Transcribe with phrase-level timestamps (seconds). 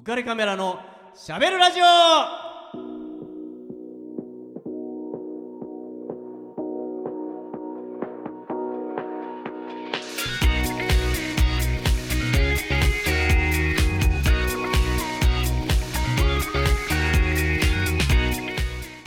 [0.00, 0.80] 浮かれカメラの
[1.14, 1.84] しゃべるラジオ。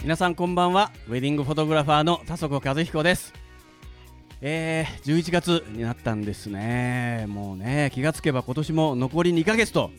[0.04, 0.92] 皆さんこんばんは。
[1.08, 3.34] ウェディングフォトグラファーの田底和彦です。
[4.42, 7.26] えー、11月になったんですね。
[7.30, 9.90] もうね気がつけば今年も残り2ヶ月と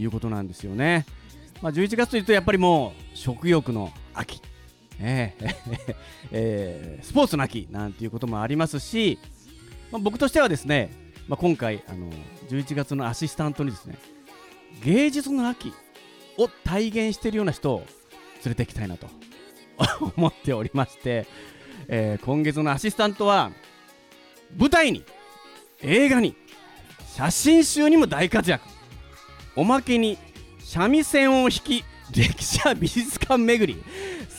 [0.00, 1.06] いうことなんですよね。
[1.62, 4.40] まあ、11月というとやっぱりもう食欲の秋、
[4.98, 5.94] えー
[6.32, 9.18] えー スポーツの秋なんていうこともありますし、
[9.90, 10.90] まあ、僕としてはですね、
[11.28, 12.10] まあ、今回あの
[12.48, 13.98] 11月のアシスタントにですね
[14.82, 15.72] 芸術の秋
[16.38, 17.78] を体現しているような人を
[18.44, 19.08] 連れていきたいなと
[20.16, 21.26] 思っておりまして、
[21.88, 23.52] えー今月のアシスタントは
[24.56, 25.04] 舞台に
[25.82, 26.34] 映画に
[27.14, 28.79] 写真集にも大活躍。
[29.56, 30.18] おまけに
[30.58, 33.82] 三味線を弾き歴史や美術館巡り。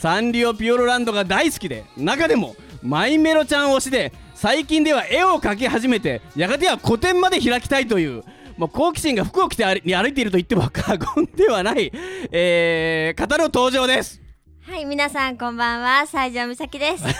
[0.02, 8.24] サンリオピオロランドが大好きで中でもマイメロちゃん推しで最近では絵を描き始めてやがては個展まで開きたいという
[8.56, 11.92] もう好奇心が服を着て歩歩いていると言っても過言ではない、
[12.32, 14.21] えー、方の登場です。
[14.64, 17.02] はい、皆さんこんばんは、西条美咲です。
[17.12, 17.14] す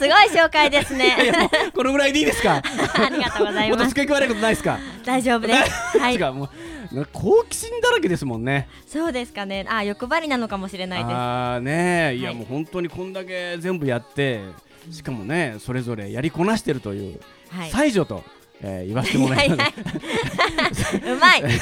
[0.00, 1.16] ごい紹介ですね。
[1.74, 2.56] このぐらいでいいですか？
[2.60, 3.88] ありがとうございます。
[3.90, 4.78] 付け加えることないですか？
[5.04, 5.70] 大丈夫です。
[5.98, 6.18] はい
[7.12, 9.64] 好奇心だらけですもんねそうですかね。
[9.68, 11.14] あ、欲張りなのかもしれないです。
[11.14, 14.40] ああねえいやはいもう本当にこんだけ全部やって
[14.90, 17.70] しかもねそれぞれやりこなしてるというはい。
[17.70, 18.24] 才女と、
[18.62, 19.60] えー言わせてもらいます。
[20.96, 21.08] いやい。
[21.08, 21.40] や うまい。
[21.40, 21.54] いやい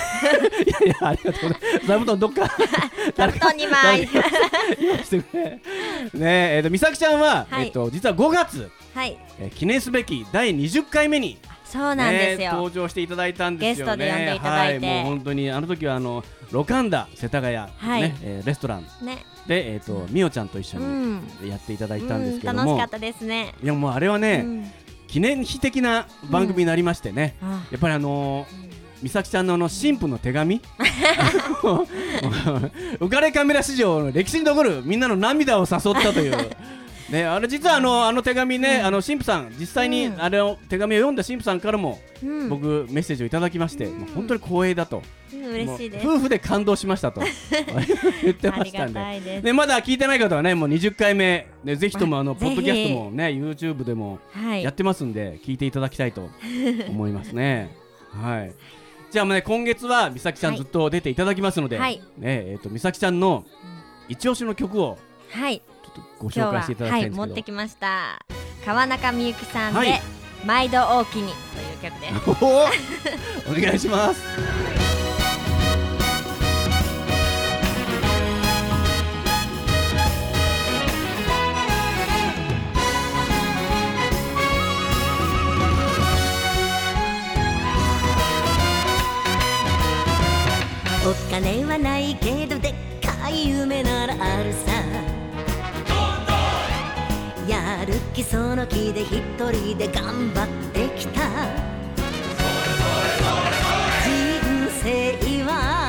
[0.88, 1.86] やありがとうございます。
[1.86, 2.50] 座布団どっか。
[3.16, 4.00] 座布団二枚。
[4.00, 4.08] ね
[6.14, 7.66] ええーと美咲ちゃんは、はい。
[7.66, 12.52] えっと実は5月、はい、えー記念すべき第20回目にそうなんですねよ。
[12.54, 14.04] 登場していただいたんですよね。
[14.04, 14.86] ゲストで呼んでいただいて。
[14.86, 18.02] はい、もう本当にあの時はあのロカンダ世田谷、はい。
[18.02, 18.86] ねえーレストラン。
[19.02, 23.54] ね、でえっ、とみおちゃんと一緒うにん、やっていただいたんですけうんども、楽しかったですね。
[23.62, 24.72] いやもうあれはね、うん
[25.10, 28.70] 記念碑的な番組になりましてね、あやっぱりあのー
[29.02, 30.60] 美咲ちゃんのあの新婦の手紙。
[32.98, 36.50] 浮かれカメラ史上の歴史に残るみんなの涙を誘ったという
[37.10, 40.22] ねあれ実はあのあの手紙ね、あの新婦さん実際にうん。
[40.22, 44.00] あれを手紙を読んだ新婦さんからもうん、僕メッセージをいただきまして、うん。
[44.00, 45.20] もう本当に光栄だと、うん
[45.50, 46.06] 嬉しいです。
[46.06, 47.22] 夫婦で感動しましたと。
[48.22, 49.40] 言ってましたんで。
[49.42, 54.62] でまだ聞いてない方はねもう20回目、ね、ぜひともあのポッドキャストもね YouTube でもはい。
[54.62, 54.72] やっ。
[54.72, 56.30] てますんで聞いていただきたいと
[56.88, 57.74] 思いますね。
[58.12, 58.52] はい。
[59.10, 60.58] じゃあもうね今月は美咲ちゃんはい。
[60.58, 62.00] ずっと出ていただきますので、はい。
[62.18, 63.44] ねえっ、と美咲ちゃんの
[64.08, 64.98] 一押しの曲を
[65.30, 65.62] はい。
[66.20, 67.26] ご今日は紹介していただきはいたいんですけど。
[67.26, 68.18] 持ってきました。
[68.64, 70.02] 川中美幸さんで、はい
[70.42, 72.30] 毎度大きにという曲です。
[72.42, 74.22] おおお願いします。
[91.06, 94.69] お金はないけどでっかい夢ならあるさ
[98.20, 101.20] やる気その気で一人で頑張ってきた。
[104.04, 105.79] 人生は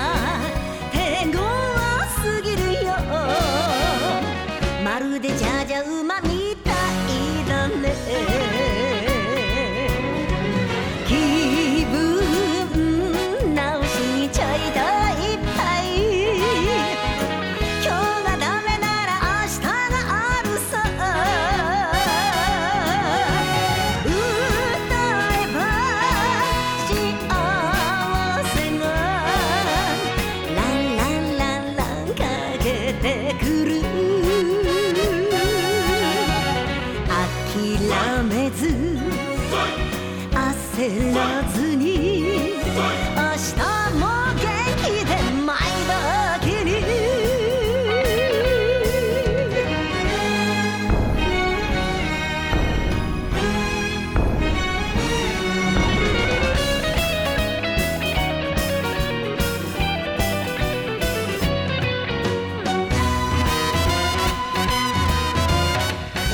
[40.82, 43.54] 焦らずに明日
[44.00, 44.50] も元
[44.82, 45.14] 気で
[45.46, 45.94] 毎度
[46.42, 46.82] きに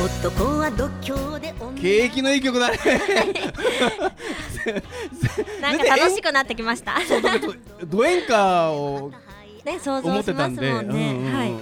[0.02, 2.78] 男は度胸で景気のいい曲だね。
[5.62, 7.00] なんか楽しくなってきました。
[7.08, 7.54] そうだけど
[7.86, 9.12] ド演歌を
[9.66, 11.32] ね、想像しますたんで、もんね。
[11.34, 11.54] はい。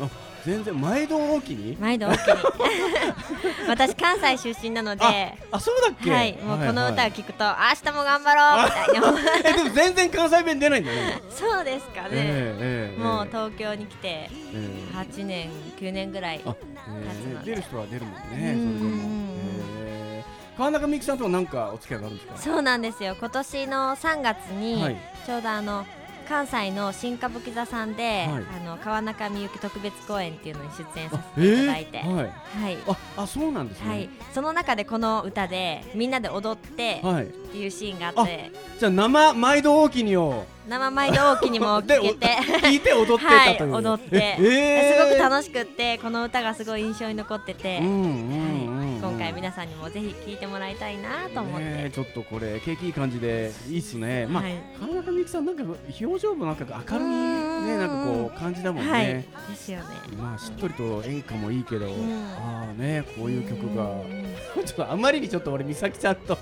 [0.45, 1.75] 全然毎度大きに？
[1.77, 2.25] 毎度大きに
[3.67, 5.03] 私関西出身なので。
[5.51, 6.11] あそうだっけ？
[6.11, 6.33] はい。
[6.33, 11.19] もうこの歌をはい聞くと、明日も頑張ろうみたいに思うえでも全然関西弁出ないんだね。
[11.31, 14.95] そうですかね、ええええもう東京に来てええ。
[14.95, 15.49] 8年
[15.79, 16.55] 9年ぐらいあ、
[16.89, 17.39] え立つので。
[17.39, 19.14] ー出る人は出るもんね、それうんでも
[20.57, 22.37] 川中美幸さんとは何かお付き合いがあるんですか？
[22.37, 25.85] そうなんですよ今年の3月に、はいちょうどあの
[26.27, 32.15] 関西の新歌舞伎座さんで、はいあの川中美幸特別公演っていうのに出演さあせていただいて、えー？
[32.15, 32.25] はい。
[32.25, 33.89] はい、あ、あ、そうなんですね。
[33.89, 37.27] はい、その中でこの歌でみんなで踊ってはい。
[37.55, 38.51] っていうシーンがあって。
[38.77, 40.45] じゃあ生毎度大きにを。
[40.67, 42.27] 生毎度大きにもで聞けて。
[42.67, 43.75] 聞いて踊ってはいたという。
[43.75, 45.09] 踊って、ええー。
[45.09, 48.99] すごく楽しくってこの歌がすごい印象に残ってて、うんうんうんうん。
[48.99, 54.25] 今回皆さんにもぜひ聴いてもらいたいなと思って、ねえちょっとこれ景気いい感じでいいっすね。
[54.25, 58.91] まあ、はい川中美幸さんなんか表情もなんか明るいねなんかこう感じだもんね。
[58.91, 59.05] はい。
[59.05, 59.25] で
[59.55, 59.85] すよね。
[60.17, 61.89] まあしっとりと演歌もいいけど、ん。
[62.37, 63.83] ああねこういう曲が。
[63.83, 64.25] うん。
[64.65, 66.37] ちょっとあまりにちょっと俺美咲ちゃんと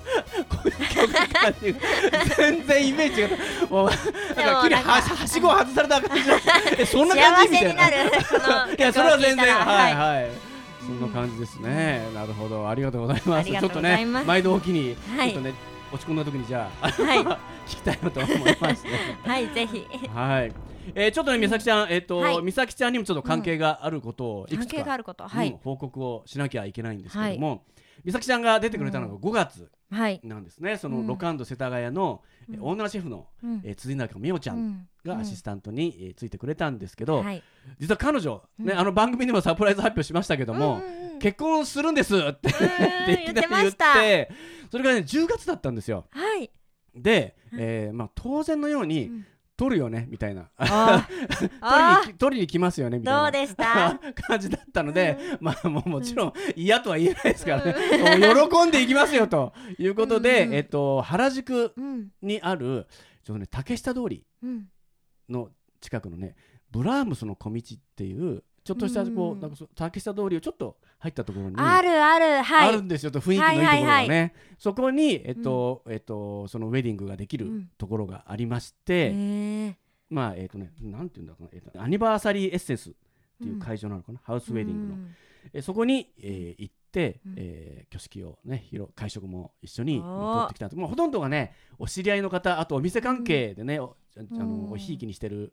[2.36, 3.28] 全然イメージが
[3.70, 6.36] もうなんか急にははしごを外された感じだ
[6.78, 7.88] えそんな感じみたいな。
[7.88, 9.94] いやそれは全然はい。
[9.94, 10.54] はい
[10.86, 12.06] そんな感じですね。
[12.14, 12.68] なるほど。
[12.68, 13.50] ありがとうございます。
[13.50, 15.32] ちょっとね毎度おきにはい。
[15.32, 15.54] ちょっとね
[15.92, 17.18] 落ち込んだ時にじゃあはい。
[17.66, 18.90] 聞きたいなと思いますね。
[19.24, 19.86] はいぜひ。
[20.14, 20.52] はい。
[20.94, 22.42] えーちょっとね美咲ちゃんえっとはい。
[22.42, 27.62] 美咲ちゃんにもちょっと関係があることをいく関つか係があることはい、うん報告をしなきゃいけないんですけども、
[28.04, 31.06] 美咲ちゃんが出てくれたのが5月はい、なんですね、そのうん。
[31.06, 32.62] ロカンド世田谷の、えうん。
[32.62, 33.60] オーナーシェフの、うん。
[33.64, 37.42] えー辻中美桜ちゃんがアシスタントに、えーついてくれたんですけど、はい、
[37.78, 38.78] 実は彼女、ねうん。
[38.78, 40.82] あの番組でもサプライズ発表しましたけども、
[41.20, 42.50] 結婚するんですって
[43.06, 43.94] 言ってました。
[43.94, 44.30] て
[44.70, 46.06] それがね10月だったんですよ。
[46.10, 46.50] はい。
[46.94, 50.50] で、えーまあ、当然のように、うん取るよねみたいな。
[50.56, 51.06] あ
[51.38, 53.22] 取りあにき取りに来ますよねみたいな。
[53.22, 53.98] どうでした？
[54.26, 60.54] 感じだったので、まあもうもちろん嫌とは言えないですからね、もう喜んでいきますよということで、うん。
[60.54, 62.86] えっと原宿うんにある
[63.22, 64.68] ちょっとね竹下通りうん。
[65.28, 66.34] の近くのね
[66.70, 69.40] ブラームスの小道っていうちょっとしたこう、うん。
[69.40, 72.68] なんか竹下通りをちょっと入ったところにあるあるはい。
[72.70, 79.76] あるんですよと雰囲気のいいところがね、はいはいはそこにえっと、えっとそのウェディングができるうんところがありましへて、え
[80.08, 82.92] まあえっとねなんていうんだろうな、えっと、アニバーサリーエッセンスっ
[83.42, 84.98] ていう会場なのかな、ハウスウェディングの、
[85.52, 87.34] えそこに、えー行って、うん。
[87.36, 88.64] えー挙式をね
[88.94, 95.52] 会食も一緒に取ってきたもうほとんどがねお知り合いの方あとお店関係でね、おあのおひいきにしてる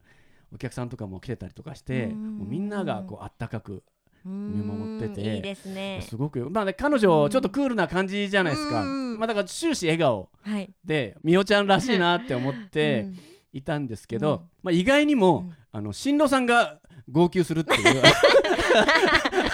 [0.53, 2.37] お客さんとかも来てたりとかして、うん。
[2.37, 3.83] もうみんながこうあったかく
[4.25, 6.05] 見守ってていいですね。
[6.07, 9.19] すごくまあね彼女ちょっとクールな感じじゃないですか、うん。
[9.19, 10.69] まあだから終始笑顔はい。
[10.85, 13.19] でみおちゃんらしいなって思ってうん
[13.53, 14.39] いたんですけど、うん。
[14.63, 15.55] まあ意外にも、うん。
[15.73, 16.79] あの新郎さんが
[17.09, 18.01] 号泣するっていう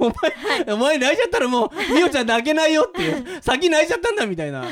[0.00, 0.12] お
[0.66, 4.62] 前、お前泣いちゃったらもうみおちゃん泣けないよっていう先泣いちゃったんだみたいな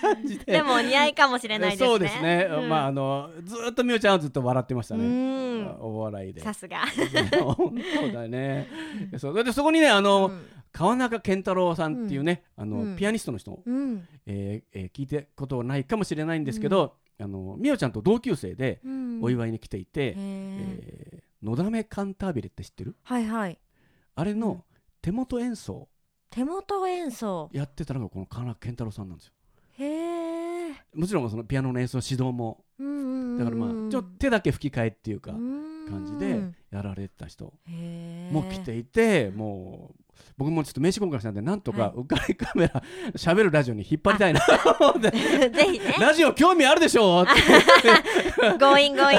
[0.00, 0.52] 感じで。
[0.52, 1.86] でもお似合いかもしれないですね。
[1.88, 2.68] そうですね、うん。
[2.68, 5.76] まああのずーっとみおちゃんはずっと笑ってましたうね、ん。
[5.80, 6.40] お笑いで。
[6.40, 6.78] さすが。
[7.54, 7.74] 本
[8.12, 8.68] 当だね。
[9.18, 9.44] そう。
[9.44, 10.46] でそこにねあの、うん。
[10.70, 12.96] 川中健太郎さんっていうね、あのうん。
[12.96, 14.06] ピアニストの人、うん。
[14.26, 19.20] えーえー聞いたことはないかもしれないんですけど、あのみおちゃんと同級生でうん。
[19.22, 20.16] お祝いに来ていて、
[21.42, 22.94] のだめカンタービレって知ってる？
[23.02, 23.58] はいはい
[24.18, 24.40] あれうん。
[24.40, 24.64] の
[25.00, 25.88] 手元演奏。
[26.30, 27.48] 手元演奏。
[27.52, 29.32] やってたのがこの川中健太郎さんなんですよ。
[29.78, 32.64] へえもちろんそのピアノの演奏指導も。
[33.38, 35.32] だからまあちょっと手だけ吹き替えっていうか
[35.88, 36.40] 感じで
[36.70, 37.52] やられてた人
[38.30, 39.94] も来ていてもう
[40.36, 42.82] 僕もちょっと名刺交換したんでなんとかはうっかりカメラ
[43.14, 44.40] 喋るラジオに引っ張りたいな。
[45.00, 45.10] で
[45.50, 45.94] ぜひね。
[45.98, 48.58] ラジオ興味あるでしょって。
[48.58, 49.18] 強引強引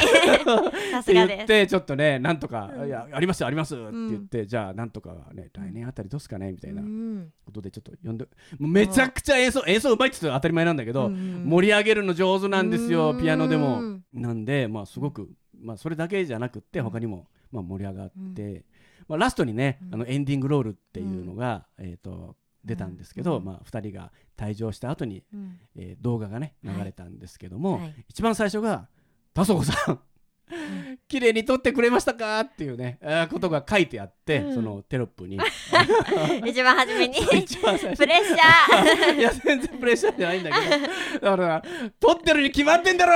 [0.92, 1.44] さす言がです。
[1.44, 2.88] ってちょっとねなんとか「うん。
[2.88, 6.82] いやありますあります」って言って、じゃあなんとかね来年あたりどうすかねみたいな。
[6.82, 7.30] うん。
[7.46, 8.28] ことでちょっと呼んで
[8.60, 13.22] めちゃくちゃ演奏演奏うまいって言って当たり前なんだけど、うん盛り上げるの上手なんですようん。
[13.22, 14.00] ピアノでも。
[14.14, 15.30] なんでまあすごく、
[15.62, 16.86] まあ、それだけじゃなくってうん。
[16.86, 18.66] 他にもまあ盛り上がって、
[19.08, 19.94] まあ、ラストにね、うん。
[19.96, 22.36] あのエンディングロールっていうのが、えー、と
[22.66, 23.46] 出たんですけど、うん。
[23.46, 25.60] まあ、2人が退場した後に、うん。
[25.76, 27.96] えー動画がね流れたんですけども、はい。
[28.10, 28.88] 一番最初が
[29.34, 30.00] 「田底さん
[31.08, 33.00] 綺麗に撮ってくれましたか?」っていうね、
[33.32, 34.54] ことが書いてあって、うん。
[34.56, 35.38] そのテロップに。
[36.46, 37.16] 一番初めに。
[37.26, 40.56] プレッシャ いや全然プレッシャーじゃないんだけ
[41.20, 41.38] ど。
[41.38, 41.64] だから
[42.00, 43.14] 「撮ってるに決まってんだろ!」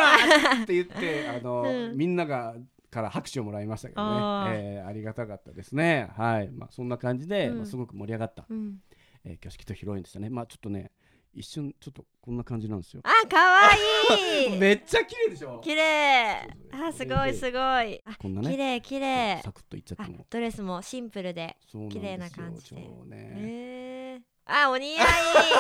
[0.64, 1.98] って言ってあの、うん。
[1.98, 2.56] みんなが
[2.92, 4.08] から拍手をもらいましたけどね。
[4.08, 4.54] あー。
[4.54, 6.10] えーありがたかったですね。
[6.16, 7.58] はい、まあ、そんな感じで、うん。
[7.58, 8.78] まあ、すごく盛り上がった、ーうん。
[9.26, 10.30] えー挙式と披露宴でしたね。
[10.30, 10.92] まあちょっとね
[11.34, 13.02] 一瞬ちょっとこんな感じなんですよ。
[13.04, 13.70] あかわ
[14.18, 14.54] い。
[14.56, 15.60] い めっちゃ綺麗でしょ？
[15.64, 16.48] 綺麗。
[16.72, 18.02] あすごいすごい。
[18.06, 19.42] あこんなね綺麗綺麗。
[19.44, 21.58] サクッといっちゃってあもドレスもシンプルで
[21.92, 22.82] 綺麗な感じで。
[22.84, 23.18] 超ね。
[23.18, 25.06] へえあお似合い。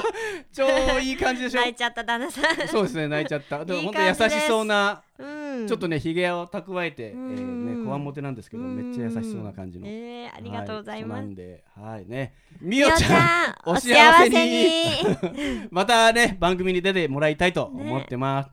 [0.51, 1.61] 超いい感じでしょ？
[1.61, 2.67] 泣いちゃった旦那さん。
[2.67, 3.63] そうですね泣いちゃった。
[3.63, 5.67] でもいい本当優しそうなうん。
[5.67, 9.87] ちょっとねひげを蓄えて、えーうんね、こわもてなんですけど、めっちゃ優しそうな感じの。
[9.87, 11.21] えー、ありがとうございます。
[11.21, 12.33] はそうなんで、はいね。
[12.59, 15.67] みみおちゃん、おお幸幸せに。
[15.71, 18.49] またね、番組に出てもらいたいと思ってます。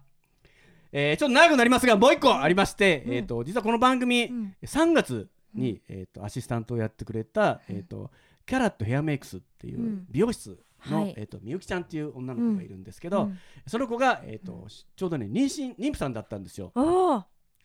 [0.92, 3.14] えーちょっと長くなりますが、もう一個ありまして、うん。
[3.14, 4.56] えっ、と、実はこの番組、うん。
[4.62, 8.10] 3月に、えっ、と、アシスタントをやってくれた、えっ、と、
[8.50, 10.06] キャラットヘアメイクスっていううん。
[10.10, 11.14] 美容室の、はい。
[11.16, 13.38] えっ、と、みゆきちゃんっていう女の子がいるんですけど、うん。
[13.64, 14.66] その子が、えっ、と、
[14.96, 16.72] ちょうどね、妊娠、妊婦さんだったんですよ。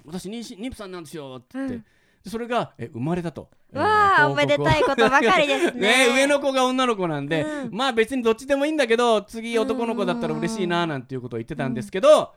[0.06, 1.58] 私妊娠妊婦さんなんですよって。
[1.58, 1.86] 言って、うん。
[2.24, 3.50] でそれがえ生まれたと。
[3.74, 5.72] わあ、えーおめでたいことばかりですね。
[6.06, 7.76] ね上の子が女の子なんで、うん。
[7.76, 12.36] まあ別にどっちでもいいんだけど次男の子だったら嬉しいななんていうことを言ってたんですけど、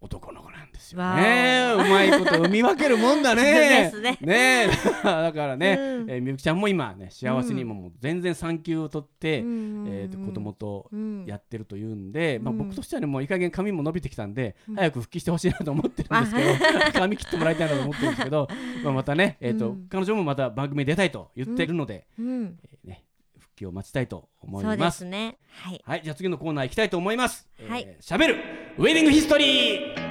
[0.00, 1.74] 男の子なんですよね。
[1.74, 3.92] わうまいこと産み分けるもんだね。
[4.00, 4.18] ね。
[4.20, 4.68] ね。
[5.04, 6.10] だからね、うん。
[6.10, 11.24] えーみゆきちゃんも今ね幸せにももう全然産休を取って、うんえーと子供とうん。
[11.26, 12.58] やってるというんで、まあ、うん。
[12.58, 14.74] 僕としてはねもういい加減髪も伸びてきたんで、うん。
[14.76, 18.48] 早く復帰してほしいなと思ってるんですけど 髪切ってもらいたいなと思ってるんですけど、
[18.84, 19.86] まあ、またね、えーとうん。
[19.88, 23.04] 彼女もまた番組に出たいと言ってるので、うん、えーね、
[23.38, 24.98] 復帰を待ちたいと思います。
[24.98, 25.38] すね。
[25.48, 25.82] はい。
[25.84, 27.48] はい、じゃあ次のコーナー行きたいと思います。
[27.68, 28.36] はいえー、しゃべる
[28.78, 30.01] ウェディングヒストリー。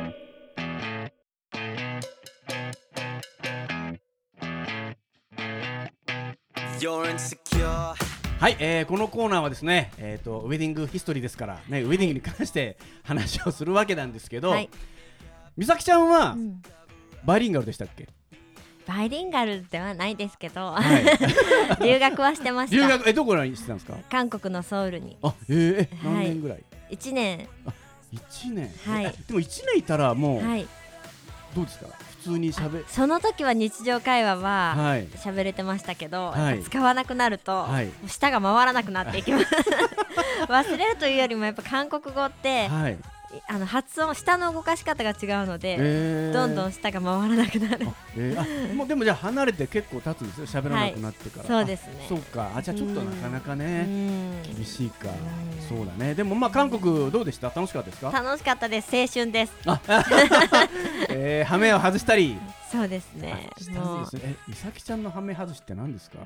[6.83, 14.69] はい、えー、このコーナーはですね、えー、とウェディングヒストリーですから、ね、ウェディングに関して話をするわけなんですけど、はい。
[15.55, 16.59] 美咲ちゃんはうん。
[17.23, 18.09] バイリンガルでしたっけ、
[18.87, 21.05] バイリンガルではないですけど、はい、
[21.85, 22.75] 留学はしてました。
[22.75, 23.95] 留学えどこにしてたんですか？
[24.09, 25.17] 韓国のソウルに。
[25.21, 27.47] あえー、何年ぐらい、一年。
[28.11, 29.05] 一年、はい。
[29.05, 30.65] えでも一年いたらもう、はい。
[31.55, 31.85] どうですか？
[32.23, 35.07] 普通にしゃべその時は日常会話ははい。
[35.07, 36.61] 喋れてましたけど、はい。
[36.63, 37.67] 使わなくなると、
[38.07, 39.45] 舌が回らなくなっていきます。
[40.47, 42.97] 忘れるというよりもやっぱ韓国語って、はい、
[43.47, 46.33] あの発音舌の動かし方が違うので、えー。
[46.33, 47.87] どんどん舌が回らなくなる。
[47.87, 50.61] あえー、あもうでもじゃあ離れて結構経つんですよ。
[50.61, 51.93] 喋らなくなってから、そうですね。
[52.05, 52.51] あそうか。
[52.55, 54.43] あじゃあちょっとなかなかうねん。
[54.43, 55.09] 厳しいか。
[55.09, 55.77] うん。
[55.77, 56.13] そうだね。
[56.13, 57.47] でもまあ韓国どうでした？
[57.47, 58.11] 楽しかったですか？
[58.11, 58.89] 楽しかったです。
[58.95, 59.53] 青春です。
[61.09, 62.37] えー、ハメを外したり
[62.71, 63.49] そうですね。
[63.73, 64.07] もう。
[64.15, 66.19] え美咲ちゃんのハメ外しって何ですか？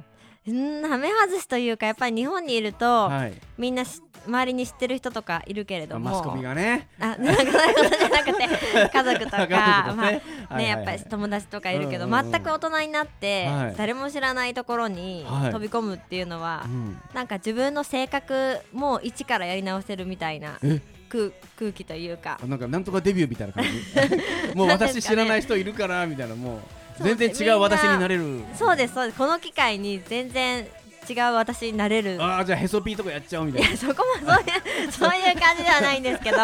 [0.48, 3.34] うんはめ外しというかやっぱり日本にいると、はい。
[3.58, 6.12] みんなし周りに知ってる人とかいるけれども。
[6.12, 6.88] マスコミがね。
[7.00, 7.72] あなんかそうい。
[7.72, 10.66] うことじゃなくて家族とか まあはいねはい。
[10.68, 13.76] やっぱり友達とかいるけど、全く大人になって、はい。
[13.76, 15.52] 誰も知らないところにはい。
[15.52, 17.02] 飛び込むっていうのは、うん。
[17.16, 22.40] なんか自分の性格も一からやり直せるみたいなえ空空気というか。
[22.44, 23.70] あなんかなんとかデビューみたいな感じ。
[24.56, 27.04] もう私知らない人いるからみたいなもう。
[27.04, 28.42] 全然違う私になれる。
[28.58, 29.18] そうですそうです。
[29.18, 30.66] この機会に全然
[31.10, 32.18] 違う私になれる。
[32.24, 33.68] ああじゃあヘソピーとかやっちゃおうみたいな。
[33.68, 36.38] いやそこもそういう そういう感じではないんですけど。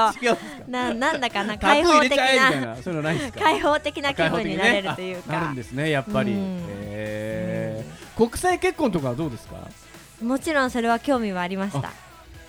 [0.68, 2.76] ななんだかな開放的な
[3.40, 5.32] 開放的な気分になれるというか。
[5.32, 6.34] ねあなるんですねやっぱり。
[6.34, 6.60] うん。
[6.70, 8.18] えー。
[8.18, 9.56] 国際結婚とかはどうですか？
[10.22, 11.90] もちろんそれは興味はありました。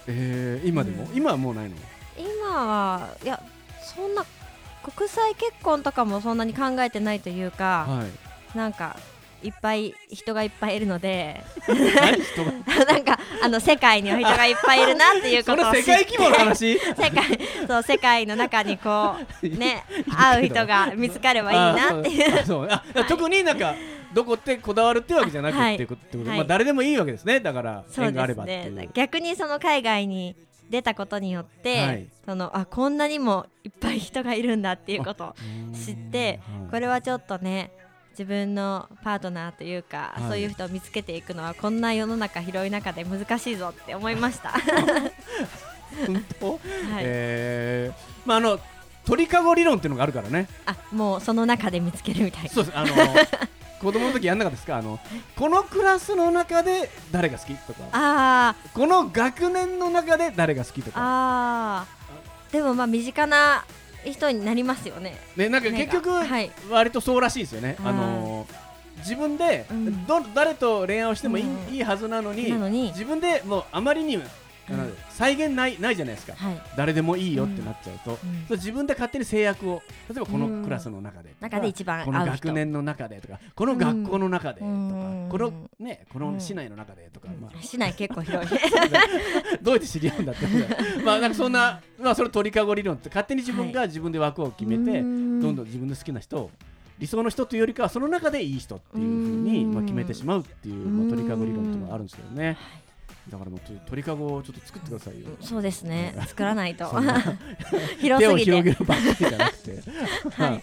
[0.09, 1.05] えー今でも？
[1.05, 1.17] うん。
[1.17, 1.77] 今はもうないの？
[1.77, 1.83] 今
[2.53, 3.41] はいや
[3.95, 4.25] そんな
[4.97, 8.05] 国際結婚とかもそんなに考えてないというかは
[8.55, 8.57] い。
[8.59, 8.97] なんか
[9.43, 11.43] いっぱい人がいっぱいいるので
[12.89, 16.79] なんかあの世界には人がいっぱいいるなっていうことを世界規模の話？
[16.79, 19.85] 世界そう世界の中にこう ね
[20.17, 22.41] 会う人が見つかればいいなっていう。
[22.41, 22.69] あそう。
[22.71, 23.75] あ特になんか
[24.13, 26.19] どこってこだわるってわけじゃなくはいっていうこと？
[26.19, 26.27] はい。
[26.39, 27.41] まあ誰でもいいわけですね。
[27.41, 28.75] だから縁があればっていう。
[28.75, 28.89] ね。
[28.95, 30.37] 逆にその海外に
[30.73, 32.07] 出たことによって、はい。
[32.25, 35.35] そのあこんなにもいっぱい人がいるんだっていうことを
[35.75, 37.71] 知ってこれはちょっとね
[38.13, 40.29] 自分のパートナーというか、はい。
[40.29, 44.49] そういう人を見つけていくのはこんな世の中広い中で難しいぞって思いました。
[44.49, 44.59] は
[46.07, 46.55] 本当？
[46.55, 46.59] い。
[47.03, 48.59] えーまああの
[49.05, 50.49] 鳥かご理論っていうのがあるからね。
[50.65, 52.49] あもうその中で見つけるみたいな。
[52.49, 52.79] そうです。
[52.79, 52.95] あの
[53.83, 54.77] 子供の時やんなかったですか？
[54.77, 54.99] あの
[55.37, 57.81] このクラスの中で誰が好きとか。
[57.93, 58.73] あー。
[58.73, 60.99] この学年の中で誰が好きとか。
[60.99, 62.53] あー。
[62.53, 63.65] でもまあ身近な
[64.05, 65.19] 人になりますよね。
[65.37, 66.11] ねなんか結局
[66.71, 68.47] 割とそうらしいですよね、はいあの
[68.99, 70.07] 自分で、うん。
[70.07, 71.75] ど誰と恋愛をしてもいい,、うん。
[71.75, 72.89] いいはずなのになのに。
[72.89, 74.23] 自分でもうあまりに
[74.69, 76.35] あの再現ないないじゃないですか。
[76.35, 76.63] はい。
[76.77, 78.57] 誰でもいいよってなっちゃうと、うん。
[78.57, 79.83] 自分で勝手に制約を。
[80.09, 85.29] 例えばこのクラスの中で中で一番この学年の中でとかこの学校の中でとか、うん。
[85.31, 87.63] このねこの市内の中でとか、まあ。
[87.63, 88.59] 市内結構広い。
[89.63, 90.47] どうやって知り合うんだって
[91.05, 95.41] まあなんかそんなまあそれ鳥かご理論って勝手に自分が自分で枠を決めて、うん。
[95.41, 96.51] どんどん自分の好きな人を
[96.99, 102.57] 理想の人というよりかはその中でいい人っていうふうにうんまあ決めてしまうっていう、まあ、鳥かご理論っていうのがあるんですけどね
[103.31, 105.29] だからもう鳥かごをちょっと作ってくださいよ。
[105.41, 106.15] そうですね。
[106.27, 106.87] 作らないと。
[108.01, 109.71] 広すぎ手を広げてるばっかりじゃなくて、
[110.35, 110.51] はい。
[110.51, 110.61] はい。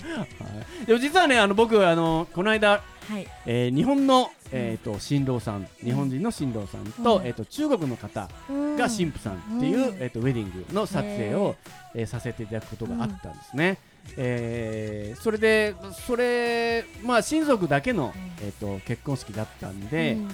[0.86, 2.70] でも実はねあの僕あのこの間、
[3.10, 3.28] はい。
[3.46, 7.26] えー日本の、えー、と新郎さん日本人の新郎さんと,、うん。
[7.26, 8.30] えー、と中国の方
[8.78, 9.98] が神父さんっていう、うん。
[10.00, 11.56] えー、とウェディングの撮影を、
[11.96, 13.78] えーさせていただくことがあったんですね。
[14.18, 15.76] えーそれで
[16.06, 20.28] それまあ親族だけの、えー、と結婚式だったんで、うん。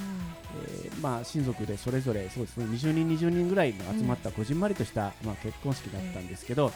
[0.83, 6.71] えーまあ、親族でそれぞれそうですね20人20人ぐらいの集まったこじんまりとした、まあ、結婚式だったんですけど、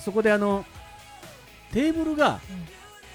[0.00, 0.64] そこであの
[1.72, 2.40] テーブルが、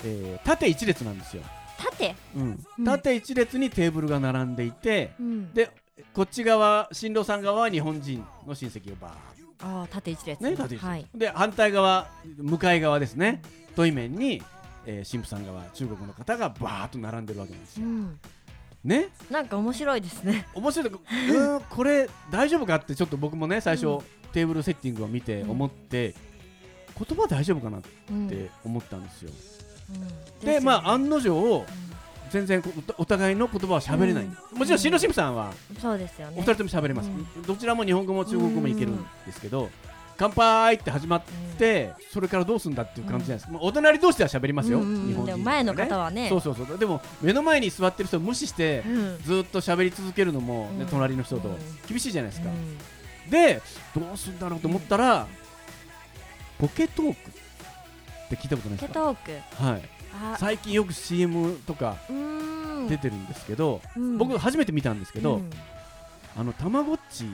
[0.05, 1.43] えー縦一列なんですよ、
[1.77, 2.15] 縦？
[2.35, 2.65] うん。
[2.77, 2.85] うん。
[2.85, 5.53] 縦一列にテーブルが並んでいて、うん。
[5.53, 5.71] で
[6.13, 9.15] こっち側新郎さん側は日本人の親戚がバ
[9.61, 10.39] ああ縦一列。
[10.41, 11.05] ーね縦一列、はい。
[11.15, 12.07] で反対側
[12.37, 13.41] 向かい側ですね。
[13.75, 14.41] 対面に、
[14.85, 18.19] えー神父さん側中国の方がバーッと並んでるわけなんですよ、うん
[18.83, 19.09] ね。
[19.29, 20.45] なんか面白いですね。
[20.53, 23.99] 面白い うーんこれ大丈夫かってちょっと僕もね最初、うん。
[24.33, 25.51] テーブルセッティングを見てうん。
[25.51, 26.15] 思って、
[26.97, 28.27] 言葉大丈夫かなっうん。
[28.27, 29.31] て思ったんですよ、
[30.41, 30.45] うん。
[30.45, 31.65] でまあ案の定う
[32.29, 34.57] 全然こおお互いの言葉は喋れない、うん。
[34.57, 35.53] もちろん新郎新婦さんはん。
[35.79, 36.37] そうですよね。
[36.37, 37.43] お二人とも喋れます、うん。
[37.43, 39.69] どちらも日本語も中国語もいけるんですけど、
[40.17, 41.21] 乾杯って始まっ
[41.57, 43.45] て、それからどうすんだっていう感じじゃないです。
[43.47, 46.29] か、まあお隣同士では喋りますよ、日本人でも前の方ははね。
[46.29, 46.77] そうそうそう。
[46.77, 49.23] でも目の前に座ってる人を無視して、うん。
[49.23, 50.87] ずっと喋り続けるのも、ねうん。
[50.87, 51.55] 隣の人とうん。
[51.87, 53.29] 厳しいじゃないですか、うん。
[53.29, 53.61] で
[53.95, 55.27] どうするんだろうと思ったら、
[56.59, 58.87] ポケトークって聞いたことないですか？
[58.87, 59.15] ケトー
[59.57, 59.63] ク？
[59.63, 59.81] はい、
[60.33, 60.37] あ。
[60.39, 61.97] 最近よく CM とか
[62.89, 64.17] 出てるんですけど、うん。
[64.17, 65.49] 僕初めて見たんですけど、うん。
[66.35, 67.25] あのたまごっち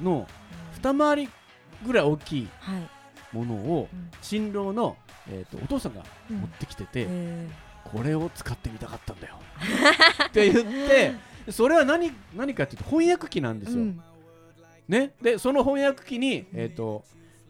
[0.00, 0.04] うん。
[0.04, 0.26] の
[0.74, 1.28] 二回り
[1.84, 2.88] ぐらい大きいはい。
[3.32, 4.10] ものをうん。
[4.22, 4.96] 新郎の、
[5.28, 6.38] えー、とお父さんがうん。
[6.38, 7.48] 持ってきてて、へ
[7.84, 9.36] これを使ってみたかったんだよ。
[10.28, 11.12] って言って
[11.50, 14.02] それは何何かっていうと翻訳機なんですよ、ーうん。
[14.88, 17.04] ね、でその翻訳機に、えー、と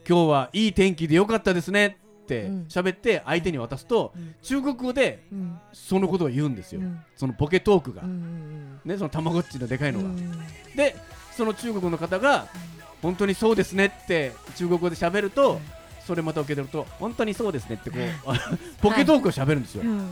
[0.09, 2.67] 今日はいい天気でよかったですねってうん。
[2.69, 4.35] 喋って相手に渡すと、うん。
[4.43, 5.59] 中国語でうん。
[5.73, 7.01] そのことを言うんですよ、うん。
[7.17, 10.33] そのポケトークが、ね、そのたまごっちのでかいのが、うん。
[10.77, 10.97] で
[11.33, 12.49] その中国の方が
[13.07, 15.61] 本当にそうですねって中国語で喋ると、
[16.05, 18.37] それまた受け取ると本当にそうですねってこう
[18.83, 20.11] ポケトークを喋るんですよ、うん。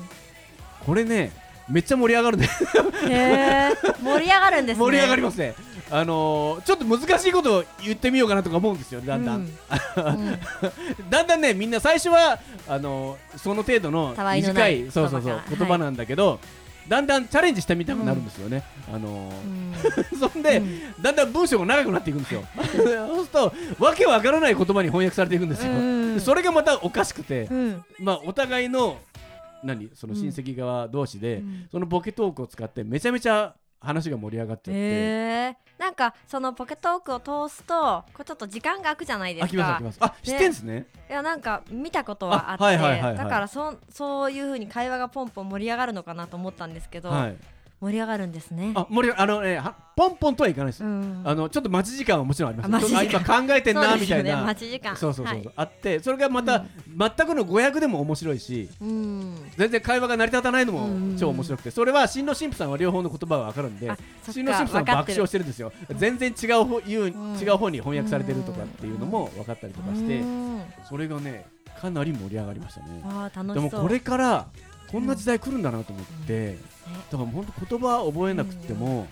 [0.86, 1.32] これね
[1.68, 4.02] めっちゃ盛り上がるんでへー。
[4.02, 4.84] 盛り上がるんですね。
[4.84, 5.54] 盛り上がりますね。
[5.90, 9.48] あのーちょっと難しいことを言ってみようかなとか思うんですよだんだん、うん。
[9.98, 10.38] うん。
[11.10, 16.38] だんだんねみんな最初はあのーその程度の短ないいそうそうそう言葉なんだけど、
[16.88, 21.02] だんだんチャレンジしてみたくなるんですよね、あのー そんで、うん。
[21.02, 22.44] だんだん文章が長くなっていくんですよ。
[22.56, 25.72] そうするとわけわからない言葉に翻訳されていくんですよ、
[26.20, 27.84] それがまたおかしくて、うん。
[27.98, 28.98] まあお互いの
[29.62, 29.90] 何？
[29.94, 31.68] その親戚側同士で、うん。
[31.70, 34.74] そのボケトークを使ってめちゃめちゃ話が盛り上がっちゃって、へ
[35.50, 40.86] えなんかそのポケトークを通すとこうちょっと時間が空くじゃないですあきますきますあ知ってんですね。
[41.10, 42.78] いやなんか見たことはあって
[43.16, 47.36] だからそそういう風に会話がポンポン盛り上がるのかなと思ったんですけど、はい
[47.84, 48.72] 盛り上がるんですね。
[48.74, 51.20] あ盛りあのねはポンポンとはいかないです、うん。
[51.22, 52.96] あのちょっと待ち時間はもちろんあります。
[52.96, 54.40] あ今考えてんなみたいな。
[54.42, 54.96] 待ち時間。
[54.96, 55.54] そうそうそうそう、はい。
[55.56, 59.36] あってそれがまた、全くの語訳でも面白いしうん。
[59.58, 61.12] 全然会話が成り立たないのうん。
[61.12, 61.70] も超面白くて。
[61.70, 63.92] それは新郎新婦さんは両方の言葉が分かるんで
[64.30, 65.70] 新郎か新婦さんは爆笑してるんですよ。
[65.94, 67.38] 全然違う方言う、ん。
[67.38, 70.62] 違う方に翻訳されてるとかっていうのも分かったりとかしてうん。
[70.88, 71.44] それがね
[71.78, 73.02] かなり盛り上がりましたね。
[73.04, 73.70] あー楽しそう。
[73.70, 74.46] でもこれから
[74.90, 76.56] こんな時代来るんだなと思って、
[77.10, 79.06] だから本当言葉覚えなくても、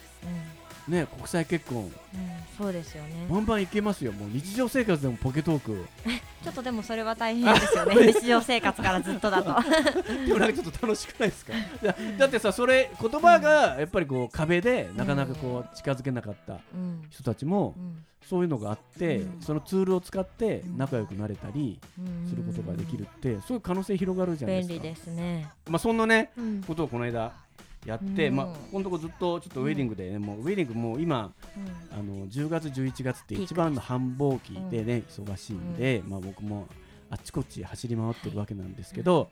[0.89, 1.85] ね国際結婚。
[1.85, 1.93] うん
[2.59, 3.27] そうですよね。
[3.31, 4.13] バンバンいけますよ。
[4.13, 5.85] もう日常生活でもポケトーク。
[6.45, 7.95] ちょっとでもそれは大変ですよね。
[8.13, 9.57] 日常生活からずっとだと。
[10.27, 11.55] でもなんかちょっと楽しくないですか？
[11.83, 17.03] だだってさそれ言葉がやっぱりこう壁でなかなかこう近づけなかったうん。
[17.11, 18.05] 人たちもうん。
[18.29, 19.43] そういうのがあって、うん。
[19.43, 22.29] そのツールを使って仲良くなれたりうん。
[22.29, 24.73] することができるってすごい可能性広がるじゃないですか。
[24.75, 25.49] 便利ですね。
[25.69, 26.63] まあそんなねうん。
[26.63, 27.33] ことをこの間
[27.87, 28.37] やって、うん。
[28.37, 31.99] まあこのとこずっとちょっとウェディングでね、もうウェディングもう今うん。
[31.99, 36.69] あの10月11月って一番の繁忙期でね、忙しいんで、まあ僕も
[37.11, 39.31] あっちこっち走り回ってるわけなんですけど、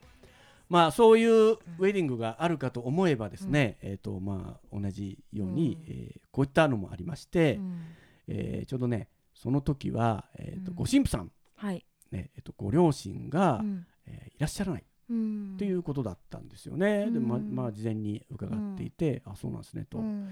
[0.69, 5.93] まあそういうウェディングがあるかと思えばですね、えっ、とまあ同じように、うん。
[5.93, 7.81] えーこういったのもありまして、うん。
[8.29, 10.77] えーちょうどねその時は、えーとうん。
[10.77, 11.85] ご神父さん、はい。
[12.13, 13.87] ねえーとご両親が、うん。
[14.07, 14.83] えーいらっしゃらない。
[14.83, 17.11] うんっていうことだったんですよね。
[17.11, 17.55] でまうん。
[17.55, 20.31] まあ事前に伺っていて、あそうなんですねと、うん。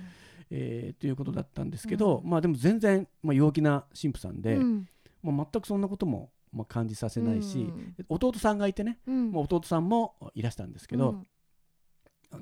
[0.50, 4.88] えーということだったんですけど、まあでも全然、まあ、陽気な神父さんで、うん。
[5.22, 7.94] まあ、全くそんなことも、まあ、感じさせないし、うん。
[8.08, 9.32] 弟さんがいてね、うん。
[9.32, 11.22] まあ、弟さんもいらしたんですけど、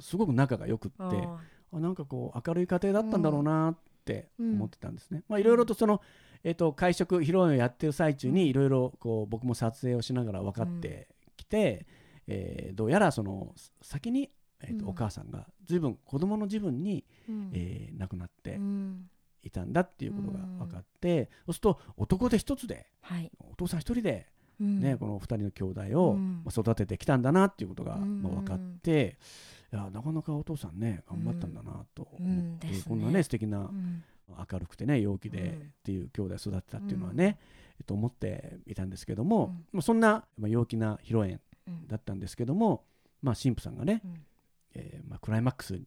[0.00, 1.40] すごく仲が良くって、うんあ
[1.72, 4.52] あなんかこう明るい家庭だったんだろうなってうん。
[4.52, 5.24] 思ってたんですね。
[5.28, 6.00] まあいろいろとその、
[6.44, 11.86] えっと会食披露宴をやってる最中にいろいろこう僕も撮影をしながら分かってきて、
[12.26, 14.90] えーどうやらその先に、えっとうん。
[14.90, 17.50] お母さんが随分子供の自分に、うん。
[17.52, 19.10] えー亡くなってうん。
[19.42, 23.30] いたんだっていうことが分かって、そうすると男手一つではい。
[23.38, 24.26] お父さん一人で
[24.60, 24.80] うん。
[24.80, 26.18] ね、この2人の兄弟を
[26.50, 28.22] 育ててきたんだなっていうことがうん。
[28.22, 29.18] まあ分かって、
[29.72, 32.72] いやなかなかお父さんね頑張ったんだなと思って、うん。
[32.72, 32.82] ね。
[32.88, 34.02] こんなね素敵なうん。
[34.50, 35.46] 明るくてね陽気でうん。
[35.46, 37.38] っていう兄弟育てたっていうのはね、
[37.78, 41.40] えっと、思っていたんですけども、そんなまあ陽気な披露宴うん
[41.86, 42.84] だったんですけども、
[43.22, 44.24] まあ、神父さんがね、うん。
[44.74, 45.80] えーまあ、クライマックス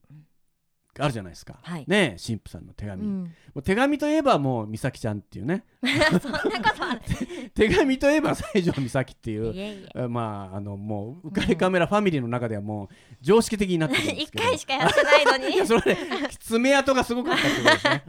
[0.96, 1.86] があるじゃないですか、はい。
[1.88, 3.34] ね神父さんの手紙、もうん。
[3.56, 5.64] う手紙といえばもう美咲ちゃんっていうね。
[7.54, 12.88] 手紙といえば西条美咲っていうまああのもう浮かれカメラファミリーの中ではもう
[13.22, 14.44] 常識的になってるんです一けど。
[14.46, 15.98] 回しかやってないのにいやそれね
[16.40, 18.04] 爪痕がすごかったってことですね。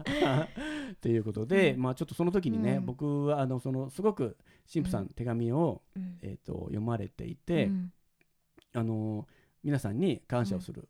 [1.00, 1.82] っていうことで、うん。
[1.82, 2.86] まあちょっとその時にね、うん。
[2.86, 4.36] 僕はあのそのすごく
[4.70, 5.08] 神父さん、うん。
[5.08, 6.18] 手紙を、うん。
[6.20, 7.92] えー、と読まれていて、うん。
[8.74, 9.26] あの
[9.64, 10.88] 皆さんに感謝をする、う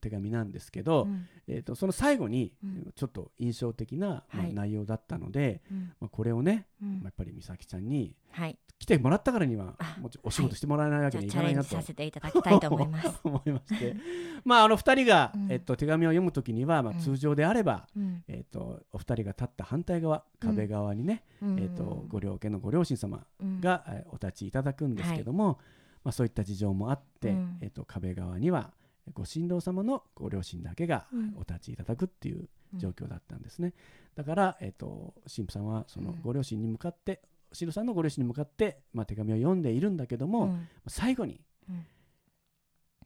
[0.00, 1.26] 手紙なんですけど、うん。
[1.46, 2.92] えー、とその最後に、うん。
[2.94, 4.54] ちょっと印象的な、まあはい。
[4.54, 5.92] 内容だったので、うん。
[6.00, 6.88] まあ、これをね、うん。
[6.94, 8.58] まあやっぱり美咲ちゃんにはい。
[8.78, 11.32] 来てもらったからにはあもちろんお仕事してもらえないわけにはい。
[11.36, 11.68] かないなと。
[11.68, 13.20] チャレンジさせていただきたいと思います。
[13.22, 13.96] 思いまして。
[14.44, 15.52] まああの2人が、うん。
[15.52, 16.98] えっと、手紙を読むときには、まあ、うん。
[16.98, 18.24] 通常であれば、うん。
[18.26, 21.60] えっと、お二人が立った反対側壁側にね、うん。
[21.60, 23.60] えっと、ご両家のご両親様うん。
[23.60, 25.60] が、えーお立ちいただくんですけども、
[26.02, 27.58] まあ、そういった事情もあって、うん。
[27.60, 28.72] えっと、壁側には
[29.12, 31.34] ご新郎様のご両親だけがうん。
[31.36, 33.74] お立ちいただくっていう状況だったんですね、
[34.14, 36.20] だから、えっと、神父さんはそのうん。
[36.22, 37.20] ご両親に向かって、
[37.52, 40.68] 新郎さんのご両親に向かって、まあ、手紙を読んでいるんだけども、うん。
[40.88, 41.84] 最後に、うん。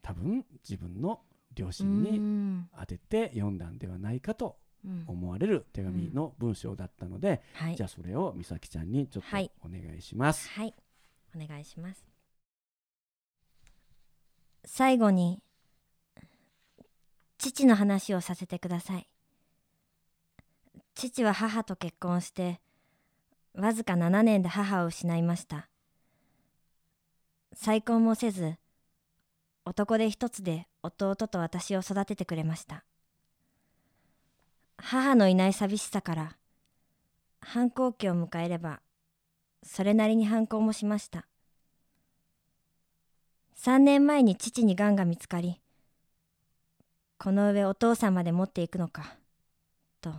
[0.03, 1.21] 多分自分の
[1.55, 2.69] 両う親にん。
[2.79, 5.05] 当てて読んだんではないかとうん。
[5.09, 7.77] 思われる手紙の文章だったので、はい。
[7.77, 9.51] じゃあそれを美咲ちゃんにちょっはい。
[9.61, 10.49] とお願いします。
[10.51, 10.75] はい。
[11.35, 12.07] お願いします。
[14.65, 15.43] 最後に
[17.39, 19.09] 父の話をさせてください。
[20.95, 22.61] 父は母と結婚して
[23.55, 25.69] わずか7年で母を失いました。
[27.53, 28.57] 再婚もせず
[29.65, 32.85] 男手一つで弟と私を育ててくれました。
[34.79, 36.37] 母のいない寂しさから
[37.41, 38.81] 反抗期を迎えれば
[39.63, 41.27] それなりに反抗もしました。
[43.59, 45.61] 3年前に父にがんが見つかり
[47.19, 49.17] この上お父さんまで持っていくのか。
[50.01, 50.13] と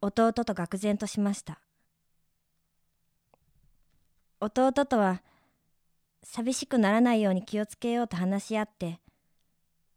[0.00, 1.60] 弟と愕然としました。
[4.40, 5.22] 弟とは
[6.24, 9.00] 寂しくならないように気をつけようと話し合って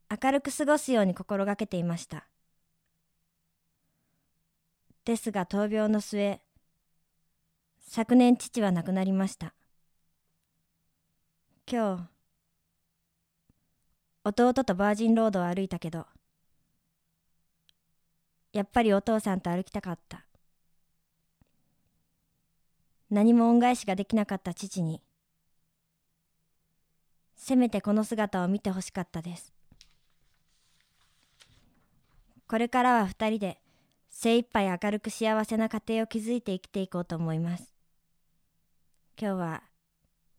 [0.08, 2.28] 明るく過ごすように心がけていました。
[5.04, 6.40] ですが闘病の末
[7.80, 9.54] 昨年父は亡くなりました。
[11.70, 12.15] 今日
[14.28, 16.04] 弟とバージンロードを歩いたけど
[18.52, 20.24] やっぱりお父さんと歩きたかった。
[23.08, 25.00] 何も恩返しができなかった父に
[27.36, 29.52] せめてこの姿を見てほしかったです。
[32.48, 33.60] これからは二人で
[34.10, 37.72] 精一杯明るく幸せな家庭を築いて生きていこうと思います。
[39.20, 39.62] 今日は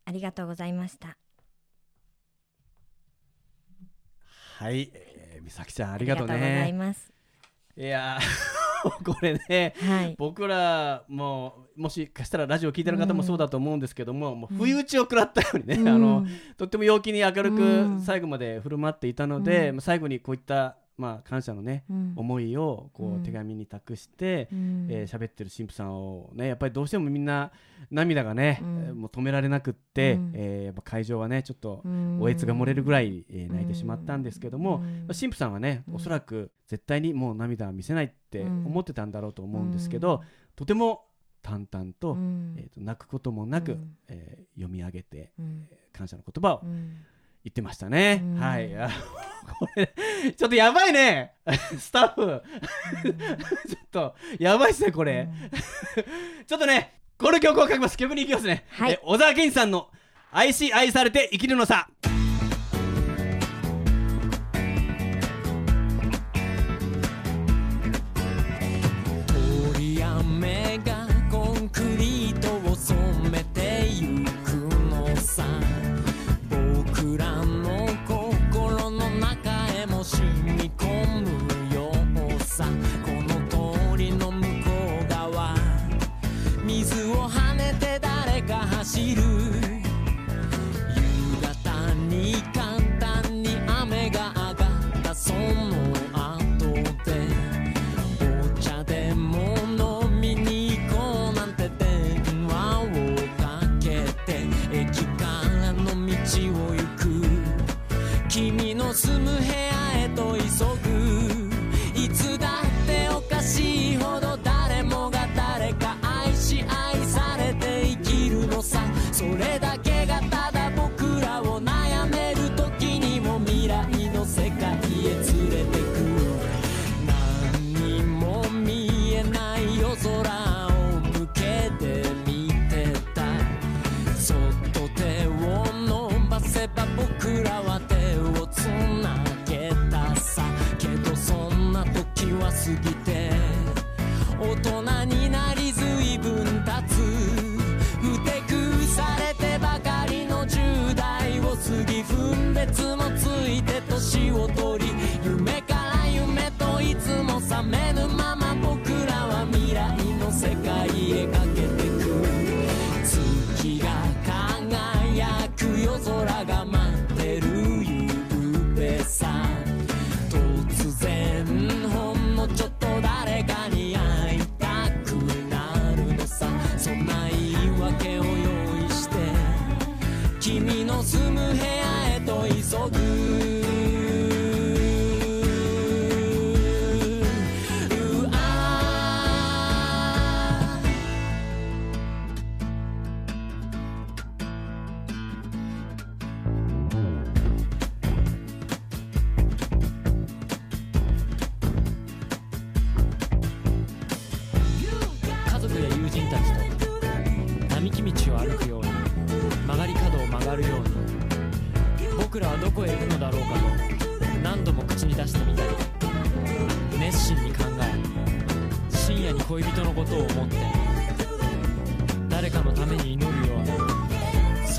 [0.04, 1.16] ありがとうございました。
[4.58, 6.72] はい、えー、美咲ちゃんあありがとうございね。
[6.72, 7.12] ます。
[7.76, 10.16] いやー これねはい。
[10.18, 15.88] 僕らももしかしたらラジオ聞いてる方もそうだと思うんですけども、もううん不意打ちを食らったようにね、うん。
[15.88, 17.98] あのとっても陽気に明るうん。
[18.00, 19.76] く最後まで振る舞っていたので、うん。
[19.76, 22.12] まあ最後にこういった、まあ、感謝のね、うん。
[22.16, 24.86] 思いをこう手紙に託して、うん。
[24.90, 27.52] えー喋ってる神父さんをねやっぱりどうしてもみんな
[27.90, 28.78] 涙がね、うん。
[28.78, 30.32] えーもう止められなくって、うん。
[30.34, 32.18] えーやっぱ会場はねちょっとうん。
[32.20, 34.82] おえつが漏れるぐらい、えー泣いてしまったんですけども、うん。
[34.82, 35.94] まあ神父さんはね、うん。
[35.94, 38.66] おそらく絶対にもう涙は見せないってうん。
[38.66, 40.22] 思ってたんだろうと思うんですけど、
[40.56, 41.04] とても
[41.42, 42.54] 淡々と,、うん。
[42.58, 43.96] えーと泣くこともなく、うん。
[44.08, 45.68] えー読み上げてうん。
[45.92, 46.96] 感謝の言葉をうん
[47.44, 48.20] 言ってましたね。
[48.22, 48.40] うん。
[48.40, 48.74] はい。
[48.76, 48.90] あ
[49.58, 49.92] これ
[50.36, 51.32] ちょっとやばいね。
[51.78, 52.42] スタッフ。
[53.68, 55.28] ちょっとやばいっすねこれ、
[56.46, 57.96] ちょっとねこの曲を書きます。
[57.96, 58.92] 曲に行きますね、はい。
[58.92, 59.90] え小沢健二さんの
[60.30, 61.88] 「愛し愛されて生きるのさ」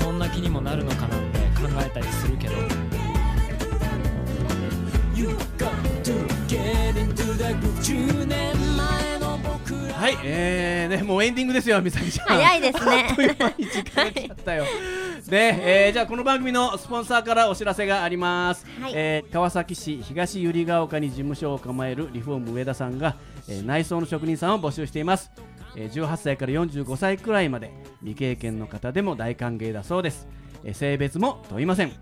[0.00, 2.54] そんな気にもなるのかなんて考えたりするけど。
[5.14, 5.70] You got
[6.02, 7.76] to get into the groove.
[7.80, 9.94] 10年前の僕ら。
[9.94, 12.26] はいえーねもうエンディングですよ美咲ちゃん。
[12.28, 13.06] 早いですね。
[13.08, 14.64] あっという間に時間が来ちゃったよ。
[15.28, 15.54] で、
[15.86, 18.92] えーじゃあこの番組のスポンサーからお知らせがあります、はい。
[18.94, 23.16] えー川崎市東百合ヶ丘に事務所を構えるリフォーム上田さんが、
[23.48, 30.26] えー内装の職人さんを募集しています、えー18歳から45歳くらいまで未経験の方でも大歓迎だそうです、
[30.64, 31.92] えー性別も問いません、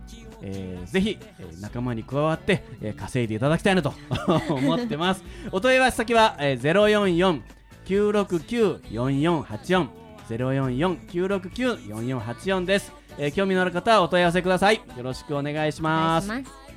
[0.42, 3.92] えーぜひ、えー仲間に加わって、えー稼いでいただきたいなと
[4.50, 5.22] 思ってます。
[5.52, 7.42] お問い合わせ先は、えー、
[7.86, 9.88] 044-969-4484
[10.28, 14.76] 044-969-4484です、えー興味のある方はお問い合わせください。
[14.76, 16.30] よろしくお願いしおます。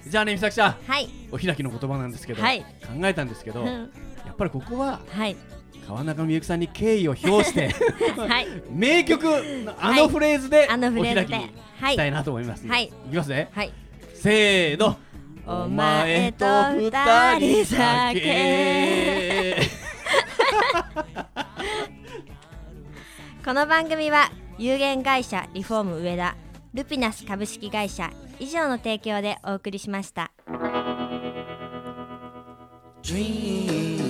[0.07, 0.75] じゃあね美咲ちゃん。
[0.87, 1.07] はい。
[1.31, 2.61] お開きの言葉なんですけど、はい。
[2.61, 2.65] 考
[3.03, 3.85] えたんですけど、やうん。
[3.85, 3.89] っ
[4.37, 5.35] ぱりここははい
[5.87, 7.69] 川中美幸さんに敬意を表して
[8.17, 8.47] はい。
[8.69, 11.35] 名曲のあのフレーズであのフレーズで。
[11.35, 11.39] お
[11.81, 12.85] 開きにしたいなと思います、はい。
[12.85, 13.49] いきますね。
[13.51, 13.73] はい。
[14.13, 14.95] せーの。
[15.47, 16.91] お前と二
[17.39, 19.57] 人酒。
[23.43, 26.35] この番組は有限会社リフォーム上田
[26.75, 30.31] ルピナス株式会社以上の提供でお送りしました。
[33.01, 34.00] Dream,